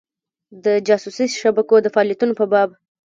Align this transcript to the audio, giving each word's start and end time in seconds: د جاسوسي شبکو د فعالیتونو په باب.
د 0.63 0.65
جاسوسي 0.87 1.25
شبکو 1.41 1.75
د 1.81 1.87
فعالیتونو 1.93 2.33
په 2.39 2.45
باب. 2.51 2.69